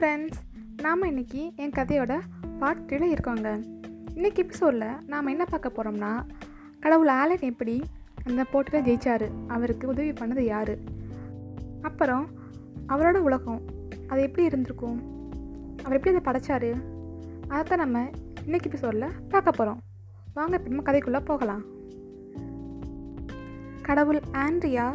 [0.00, 0.38] Friends
[0.82, 2.20] நாம் இன்னைக்கு என் கதையோட
[2.58, 3.64] பார்ட் த்ரீல இருக்கோங்க.
[4.14, 6.26] இன்றைக்கி எபிசோடில் நாம் என்ன பார்க்க போகிறோம்னா
[6.80, 7.82] கடவுள் ஆலன் எப்படி
[8.24, 9.28] அந்த போட்டியில் ஜெயிச்சாரு?
[9.46, 10.76] அவருக்கு உதவி பண்ணது யார்?
[11.82, 12.28] அப்புறம்
[12.88, 13.60] அவரோட உலகம்
[14.06, 15.02] அது எப்படி இருந்திருக்கும்?
[15.84, 16.82] அவர் எப்படி அதை படைச்சாரு?
[17.48, 18.10] அதைத்தான் நம்ம
[18.44, 19.80] இன்னைக்கு எபிசோடில் பார்க்க போகிறோம்
[20.34, 21.62] வாங்க இப்போ நம்ம கதைக்குள்ளே போகலாம்.
[23.82, 24.94] கடவுள் ஆண்ட்ரியா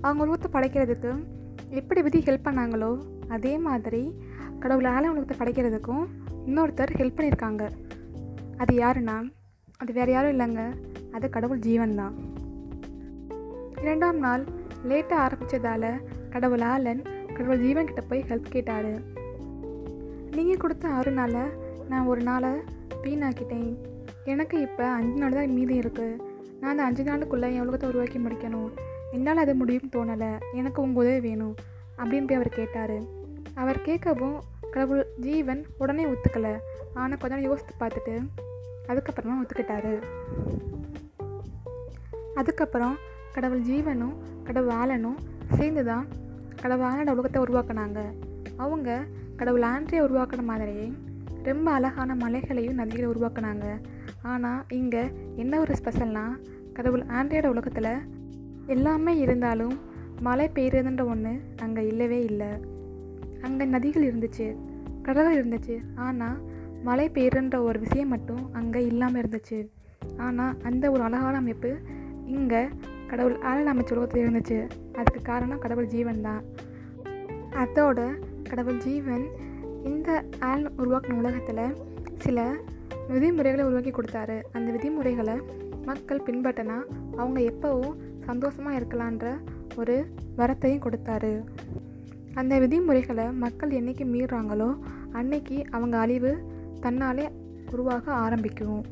[0.00, 1.24] அவங்க உருவத்தை படைக்கிறதுக்கு
[1.70, 4.14] எப்படி விதி ஹெல்ப் பண்ணாங்களோ அதே மாதிரி
[4.58, 6.04] கடவுள் ஆலன் படைக்கிறதுக்கும்
[6.46, 7.70] இன்னொருத்தர் ஹெல்ப் பண்ணியிருக்காங்க.
[8.56, 9.16] அது யாருன்னா
[9.76, 10.62] அது வேறு யாரும் இல்லைங்க.
[11.12, 12.14] அது கடவுள் ஜீவன் தான்.
[13.80, 14.44] இரண்டாம் நாள்
[14.88, 15.90] லேட்டாக ஆரம்பித்ததால்
[16.30, 18.92] கடவுள் ஆலன் கடவுள் ஜீவன் கிட்ட போய் ஹெல்ப் கேட்டார்.
[20.34, 21.40] நீங்கள் கொடுத்த ஆறு நாளை
[21.88, 22.50] நான் ஒரு நாளை
[23.02, 23.76] வீணாக்கிட்டேன்.
[24.24, 26.20] எனக்கு இப்போ அஞ்சு நாள் தான் மீதி இருக்குது
[26.60, 28.70] நான் அந்த அஞ்சு நாளுக்குள்ளே என் உலகத்தை உருவாக்கி முடிக்கணும்.
[29.10, 30.38] என்னால் அது முடியும்னு தோணலை.
[30.54, 31.54] எனக்கு உங்கள் உதவி வேணும்
[31.98, 33.16] அப்படின்னு போய் அவர் கேட்டார்.
[33.62, 34.38] அவர் கேட்கவும்
[34.74, 36.52] கடவுள் ஜீவன் உடனே ஒத்துக்கலை.
[37.00, 38.14] ஆனால் கொஞ்ச நேரம் யோசித்து பார்த்துட்டு
[38.90, 39.94] அதுக்கப்புறமா ஒத்துக்கிட்டாரு.
[42.40, 42.96] அதுக்கப்புறம்
[43.36, 44.14] கடவுள் ஜீவனும்
[44.46, 45.18] கடவுள் ஆலனும்
[45.56, 46.06] சேர்ந்து தான்
[46.62, 48.00] கடவுள் ஆலனோட உலகத்தை உருவாக்குனாங்க.
[48.64, 48.98] அவங்க
[49.40, 50.86] கடவுள் ஆண்ட்ரியை உருவாக்குன மாதிரியே
[51.48, 53.66] ரொம்ப அழகான மலைகளையும் நதிகளை உருவாக்குனாங்க.
[54.30, 55.04] ஆனால் இங்கே
[55.42, 56.34] என்ன ஒரு ஸ்பெஷல்னால்
[56.78, 57.92] கடவுள் ஆண்ட்ரியோட உலகத்தில்
[58.74, 59.76] எல்லாமே இருந்தாலும்
[60.26, 61.32] மழை பெய்யுறதுன்ற ஒன்று
[61.64, 62.50] அங்கே இல்லவே இல்லை.
[63.46, 64.46] அங்கே நதிகள் இருந்துச்சு
[65.06, 65.76] கடல்கள் இருந்துச்சு.
[66.06, 66.38] ஆனால்
[66.86, 69.58] மழை பெய்யுறன்ற ஒரு விஷயம் மட்டும் அங்கே இல்லாமல் இருந்துச்சு.
[70.26, 71.70] ஆனால் அந்த ஒரு அழகான அமைப்பு
[72.36, 72.62] இங்கே
[73.10, 74.58] கடவுள் ஆளன் அமைச்ச உலகத்தில் இருந்துச்சு.
[74.98, 76.42] அதுக்கு காரணம் கடவுள் ஜீவன் தான்.
[77.62, 78.00] அதோட
[78.50, 79.24] கடவுள் ஜீவன்
[79.90, 80.10] இந்த
[80.48, 81.64] ஆலன் உருவாக்கின உலகத்தில்
[82.24, 82.46] சில
[83.12, 84.36] விதிமுறைகளை உருவாக்கி கொடுத்தாரு.
[84.52, 85.36] அந்த விதிமுறைகளை
[85.90, 86.78] மக்கள் பின்பற்றினா
[87.20, 87.96] அவங்க எப்போவும்
[88.28, 89.26] சந்தோஷமாக இருக்கலான்ற
[89.80, 89.96] ஒரு
[90.40, 91.32] வரத்தையும் கொடுத்தாரு.
[92.38, 94.68] அந்த விதிமுறைகளை மக்கள் என்னைக்கு மீறுறாங்களோ
[95.12, 96.32] அன்னைக்கு அவங்க அழிவு
[96.82, 97.24] தன்னாலே
[97.70, 98.84] உருவாக ஆரம்பிக்கும்.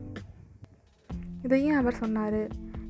[1.43, 2.41] இதையும் அவர் சொன்னார்.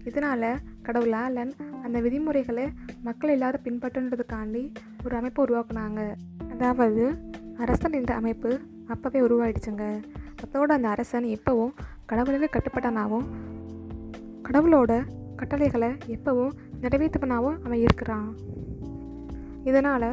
[0.05, 0.47] இதனால்
[0.83, 1.53] கடவுள் ஆலன்
[1.83, 2.65] அந்த விதிமுறைகளை
[3.03, 4.63] மக்கள் எல்லாரும் பின்பற்றுன்றதுக்காண்டி
[5.05, 6.01] ஒரு அமைப்பை உருவாக்குனாங்க.
[6.51, 7.05] அதாவது
[7.59, 8.51] அரசன் என்ற அமைப்பு
[8.89, 9.85] அப்போவே உருவாயிடுச்சுங்க.
[10.45, 11.75] அதோட அந்த அரசன் எப்போவும்
[12.07, 13.27] கடவுளுக்கு கட்டுப்பட்டனாகவும்
[14.43, 14.93] கடவுளோட
[15.37, 16.53] கட்டளைகளை எப்போவும்
[16.83, 18.29] நிறைவேற்றப்பனாவும் அவன் இருக்கிறான்.
[19.65, 20.09] இதனால்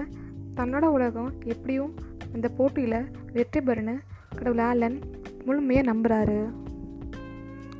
[0.55, 1.95] தன்னோட உலகம் எப்படியும்
[2.33, 3.99] அந்த போட்டியில் வெற்றி பெறுன்னு
[4.35, 4.99] கடவுள் ஆலன்
[5.45, 6.49] முழுமையாக நம்புகிறாரு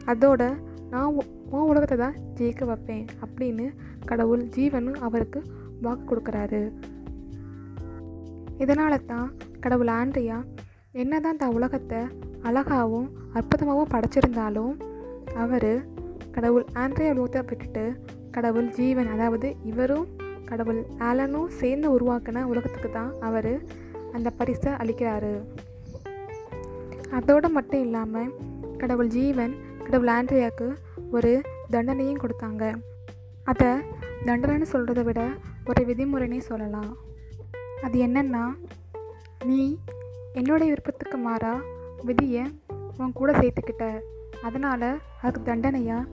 [0.06, 0.57] அதோட
[0.89, 1.13] நான்
[1.50, 3.73] உன் உலகத்தை தான் ஜெயிக்க வைப்பேன் அப்படின்னு
[4.06, 5.44] கடவுள் ஜீவனும் அவருக்கு
[5.81, 6.72] வாக்கு கொடுக்குறாரு.
[8.57, 10.44] இதனால தான் கடவுள் ஆண்ட்ரியா
[10.91, 11.97] என்னதான் தான் உலகத்தை
[12.41, 14.81] அழகாகவும் அற்புதமாகவும் படைச்சிருந்தாலும்
[15.35, 15.85] அவர்
[16.31, 18.00] கடவுள் ஆண்ட்ரியா உலகத்தை விட்டுட்டு
[18.31, 20.07] கடவுள் ஜீவன் அதாவது இவரும்
[20.50, 23.54] கடவுள் ஆலனும் சேர்ந்து உருவாக்கின உலகத்துக்கு தான் அவர்
[24.14, 25.34] அந்த பரிசை அளிக்கிறாரு.
[27.18, 28.31] அதோடு மட்டும் இல்லாமல்
[28.78, 29.53] கடவுள் ஜீவன்
[29.86, 30.68] கடவுள் ஆண்ட்ரியாவுக்கு
[31.12, 31.32] ஒரு
[31.72, 32.64] தண்டனையும் கொடுத்தாங்க.
[33.52, 33.72] அதை
[34.28, 35.22] தண்டனைன்னு சொல்கிறத விட
[35.70, 36.92] ஒரு விதிமுறைனே சொல்லலாம்.
[37.86, 38.44] அது என்னென்னா
[39.50, 39.62] நீ
[40.40, 41.53] என்னுடைய விருப்பத்துக்கு மாறா
[42.09, 42.44] விதியை
[42.98, 43.86] உன் கூட சேர்த்துக்கிட்ட.
[44.48, 44.90] அதனால்
[45.22, 46.09] அதுக்கு தண்டனையாக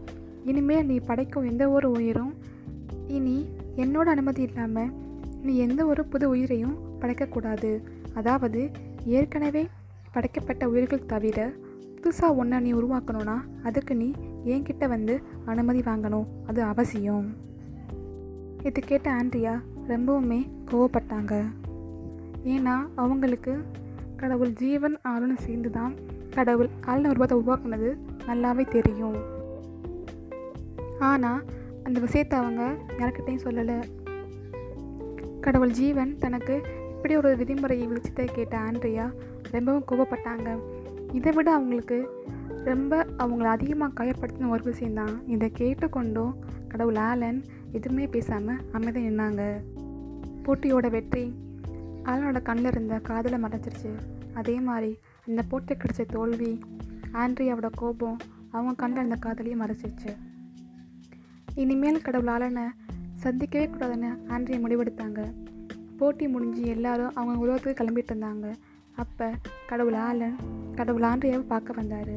[0.51, 2.33] இனிமேல் நீ படைக்கும் எந்த ஒரு உயிரும்
[3.17, 3.37] இனி
[3.77, 4.93] என்னோட அனுமதி இல்லாமல்
[5.43, 7.83] நீ எந்த ஒரு புது உயிரையும் படைக்கக்கூடாது.
[8.15, 8.71] அதாவது
[9.05, 9.69] ஏற்கனவே
[10.13, 11.53] படைக்கப்பட்ட உயிர்கள் தவிர
[12.03, 14.11] புதுசாக ஒன்றை நீ உருவாக்கணும்னா அதுக்கு நீ
[14.45, 16.27] என்கிட்ட வந்து அனுமதி வாங்கணும்.
[16.47, 17.37] அது அவசியம்.
[18.63, 21.45] இது கேட்ட ஆண்ட்ரியா ரொம்பவுமே கோவப்பட்டாங்க.
[22.45, 23.65] ஏன்னா அவங்களுக்கு
[24.17, 25.95] கடவுள் ஜீவன் ஆளுன்னு சேர்ந்து தான்
[26.31, 29.17] கடவுள் ஆளுன உருவத்தை உருவாக்குனது நல்லாவே தெரியும்.
[30.99, 31.45] ஆனால்
[31.83, 33.83] அந்த விஷயத்தை அவங்க யார்கிட்டையும் சொல்லலை.
[35.41, 39.13] கடவுள் ஜீவன் தனக்கு இப்படி ஒரு விதிமுறையை விழிச்சதை கேட்ட ஆண்ட்ரியா
[39.51, 40.59] ரொம்பவும் கோபப்பட்டாங்க.
[41.13, 42.09] இதை விட அவங்களுக்கு
[42.65, 46.35] ரொம்ப அவங்கள அதிகமாக காயப்படுத்தின ஒரு விஷயந்தான் இதை கேட்டுக்கொண்டும்
[46.69, 49.57] கடவுள் ஆலன் எதுவுமே பேசாமல் அமைதி நின்னாங்க.
[50.45, 51.35] போட்டியோட வெற்றி.
[52.05, 53.91] ஆலனோட கண்ணில் இருந்த காதலை மறைச்சிருச்சு
[54.35, 56.61] அதே மாதிரி அந்த போட்டி கிடைச்ச தோல்வி
[57.13, 58.19] ஆண்ட்ரியாவோட கோபம்
[58.51, 60.13] அவங்க கண்ணில் இருந்த காதலையும் மறைச்சிருச்சு
[61.63, 62.67] இனிமேல் கடவுள் ஆலனை
[63.23, 65.21] சந்திக்கவே கூடாதுன்னு ஆண்ட்ரியா முடிவெடுத்தாங்க.
[65.99, 68.49] போட்டி முடிஞ்சு எல்லாரும் அவங்க உலகத்துக்கு கிளம்பிட்டு இருந்தாங்க.
[68.97, 69.27] அப்போ
[69.71, 70.37] கடவுள் ஆலன்
[70.79, 72.17] கடவுள் ஆண்ட்ரியாவை பார்க்க வந்தார்.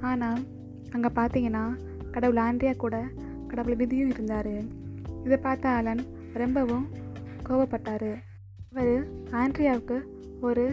[0.00, 0.40] ஆனால்
[0.94, 1.64] அங்கே பார்த்தீங்கன்னா
[2.10, 2.96] கடவுள் ஆண்ட்ரியா கூட
[3.48, 4.54] கடவுள் விதியும் இருந்தார்.
[5.24, 6.02] இதை பார்த்த ஆலன்
[6.42, 6.86] ரொம்பவும்
[7.48, 8.10] கோவப்பட்டார்.
[8.70, 8.94] அவர்
[9.40, 9.98] ஆண்ட்ரியாவுக்கு
[10.40, 10.66] ஒரு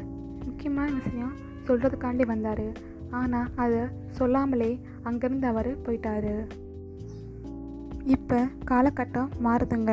[0.46, 1.34] முக்கியமான விஷயம்
[1.68, 2.68] சொல்கிறதுக்காண்டி வந்தார்.
[3.10, 4.72] ஆனால் அதை சொல்லாமலே
[5.04, 6.36] அங்கேருந்து அவர் போயிட்டாரு.
[8.06, 9.92] இப்போ காலகட்டம் மாறுதுங்க.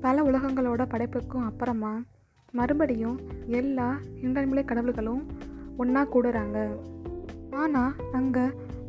[0.00, 2.02] பல உலகங்களோட படைப்புக்கும் அப்புறமா
[2.50, 5.22] மறுபடியும் எல்லா இரண்டாண்மலை கடவுள்களும்
[5.76, 6.58] ஒன்றா கூடுறாங்க.
[7.50, 8.44] ஆனால் அங்கே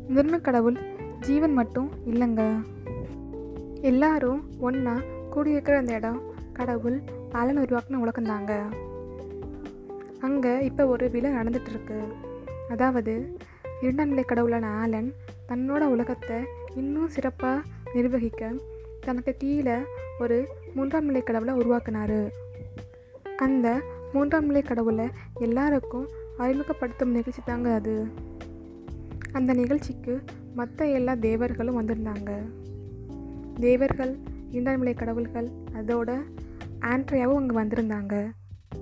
[0.08, 0.78] முதன்மை கடவுள்
[1.20, 2.42] ஜீவன் மட்டும் இல்லைங்க.
[3.80, 4.94] எல்லாரும் ஒன்றா
[5.30, 6.20] கூடியிருக்கிற அந்த இடம்
[6.52, 8.52] கடவுள் ஆலன் உருவாக்குன உலகந்தாங்க
[10.20, 11.98] அங்கே இப்போ ஒரு விழா நடந்துகிட்ருக்கு
[12.68, 13.36] அதாவது
[13.80, 15.12] இரண்டாம் நிலை கடவுளான ஆலன்
[15.48, 16.38] தன்னோட உலகத்தை
[16.74, 17.64] இன்னும் சிறப்பாக
[17.94, 18.52] நிர்வகிக்க
[19.00, 19.76] தனக்கு கீழே
[20.18, 22.28] ஒரு மூன்றாம் நிலை கடவுளை உருவாக்குனாரு.
[23.36, 23.80] அந்த
[24.12, 25.08] மூன்றாம் நிலை கடவுளை
[25.38, 26.08] எல்லாருக்கும்
[26.38, 28.06] அறிமுகப்படுத்தும் நிகழ்ச்சி தாங்க அது.
[29.32, 30.22] அந்த நிகழ்ச்சிக்கு
[30.54, 32.48] மற்ற எல்லா தேவர்களும் வந்திருந்தாங்க.
[33.60, 34.18] தேவர்கள்
[34.50, 36.22] இரண்டாம் நிலை கடவுள்கள் அதோட
[36.80, 38.30] ஆண்ட்ரியாவும் அங்கே வந்திருந்தாங்க.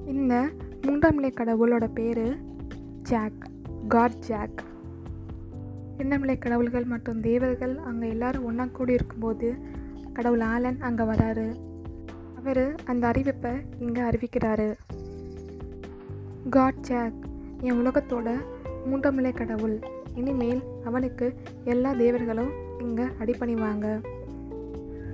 [0.07, 0.49] இந்த
[0.83, 2.39] மூன்றாம் நிலை கடவுளோட பேர்
[3.03, 3.51] ஜாக்
[3.89, 4.63] காட் ஜாக்.
[5.97, 9.49] இரண்டாம் கடவுள்கள் மற்றும் தேவர்கள் அங்கே எல்லாரும் ஒன்றா கூடி இருக்கும்போது
[10.13, 11.47] கடவுள் ஆலன் அங்கே வராரு.
[12.39, 14.69] அவர் அந்த அறிவிப்பை இங்கே அறிவிக்கிறாரு.
[16.51, 17.19] காட் ஜாக்
[17.61, 18.29] என் உலகத்தோட
[18.87, 19.77] மூன்றாம் நிலை கடவுள்.
[20.15, 21.35] இனிமேல் அவனுக்கு
[21.65, 23.87] எல்லா தேவர்களும் இங்கே அடிபணிவாங்க.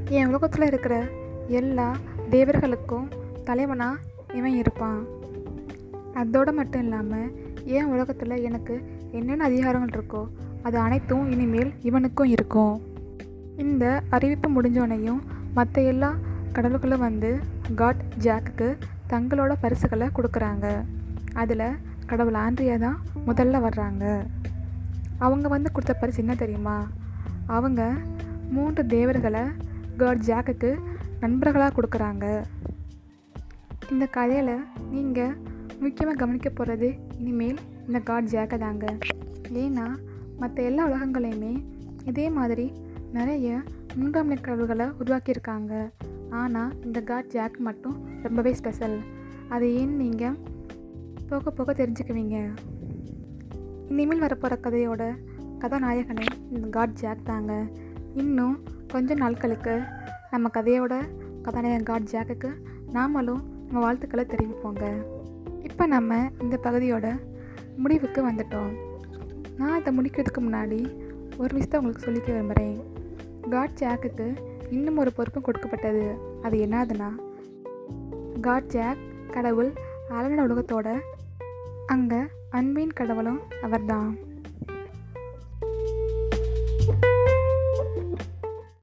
[0.08, 1.04] என் உலகத்தில் இருக்கிற
[1.46, 1.96] எல்லா
[2.30, 3.08] தேவர்களுக்கும்
[3.44, 4.00] தலைவனாக
[4.34, 5.00] இவன் இருப்பான்.
[6.14, 7.28] அதோடு மட்டும் இல்லாமல்
[7.64, 8.74] என் உலகத்தில் எனக்கு
[9.10, 10.22] என்னென்ன அதிகாரங்கள் இருக்கோ
[10.62, 12.74] அது அனைத்தும் இனிமேல் இவனுக்கும் இருக்கும்.
[13.56, 15.20] இந்த அறிவிப்பு முடிஞ்சோனையும்
[15.54, 16.14] மற்ற எல்லா
[16.52, 17.38] கடவுள்களும் வந்து
[17.74, 18.76] காட் ஜாக்குக்கு
[19.08, 20.66] தங்களோட பரிசுகளை கொடுக்குறாங்க.
[21.32, 21.66] அதில்
[22.06, 24.04] கடவுள் ஆண்ட்ரியா தான் முதல்ல வர்றாங்க.
[25.18, 26.88] அவங்க வந்து கொடுத்த பரிசு என்ன தெரியுமா?
[27.46, 27.92] அவங்க
[28.50, 29.40] மூன்று தேவர்களை
[29.96, 30.70] காட் ஜாக்குக்கு
[31.20, 32.44] நண்பர்களாக கொடுக்குறாங்க.
[33.90, 35.36] இந்த கதையில் நீங்கள்
[35.80, 36.88] முக்கியமாக கவனிக்க போகிறது
[37.18, 38.86] இனிமேல் இந்த காட் ஜாக்கை தாங்க.
[39.52, 39.86] ஏன்னா
[40.36, 41.64] மற்ற எல்லா உலகங்களையுமே
[42.04, 42.72] இதே மாதிரி
[43.12, 43.62] நிறைய
[43.94, 45.90] மூன்றாம் கடவுள்களை உருவாக்கியிருக்காங்க.
[46.30, 48.98] ஆனால் இந்த காட் ஜாக் மட்டும் ரொம்பவே ஸ்பெஷல்.
[49.48, 50.36] அது ஏன்னு நீங்கள்
[51.28, 52.50] போக போக தெரிஞ்சுக்குவீங்க?
[53.88, 55.16] இனிமேல் வரப்போகிற கதையோட
[55.58, 57.66] கதாநாயகனே இந்த காட் ஜாக் தாங்க.
[58.14, 59.80] இன்னும் கொஞ்ச நாட்களுக்கு
[60.30, 61.00] நம்ம கதையோட
[61.42, 62.50] கதாநாயகன் காட் ஜாக்குக்கு
[62.86, 65.02] நாமளும் நம்ம வாழ்த்துக்களை தெரிவிப்போங்க.
[65.62, 67.20] இப்போ நம்ம இந்த பகுதியோட
[67.76, 68.72] முடிவுக்கு வந்துட்டோம்.
[69.62, 70.78] நான் இதை முடிக்கிறதுக்கு முன்னாடி
[71.38, 72.78] ஒரு விஷயத்தை உங்களுக்கு சொல்லிக்க விரும்புகிறேன்.
[73.50, 74.26] காட் ஜாக்குக்கு
[74.70, 76.04] இன்னும் ஒரு பொறுப்பும் கொடுக்கப்பட்டது.
[76.42, 77.08] அது என்னதுன்னா
[78.40, 79.70] காட் ஜாக் கடவுள்
[80.10, 80.88] அலன உலகத்தோட
[81.86, 82.20] அங்கே
[82.50, 84.10] அன்பின் கடவுளும் அவர்தான்.